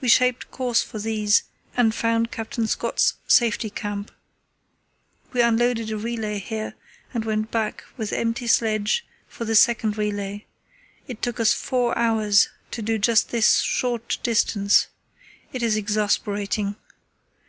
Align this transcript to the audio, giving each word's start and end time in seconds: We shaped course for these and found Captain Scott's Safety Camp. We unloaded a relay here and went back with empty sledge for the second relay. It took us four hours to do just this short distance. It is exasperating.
We 0.00 0.08
shaped 0.08 0.50
course 0.50 0.82
for 0.82 0.98
these 0.98 1.44
and 1.76 1.94
found 1.94 2.32
Captain 2.32 2.66
Scott's 2.66 3.14
Safety 3.28 3.70
Camp. 3.70 4.10
We 5.32 5.42
unloaded 5.42 5.92
a 5.92 5.96
relay 5.96 6.40
here 6.40 6.74
and 7.14 7.24
went 7.24 7.52
back 7.52 7.84
with 7.96 8.12
empty 8.12 8.48
sledge 8.48 9.06
for 9.28 9.44
the 9.44 9.54
second 9.54 9.96
relay. 9.96 10.44
It 11.06 11.22
took 11.22 11.38
us 11.38 11.54
four 11.54 11.96
hours 11.96 12.48
to 12.72 12.82
do 12.82 12.98
just 12.98 13.28
this 13.30 13.60
short 13.60 14.18
distance. 14.24 14.88
It 15.52 15.62
is 15.62 15.76
exasperating. 15.76 16.74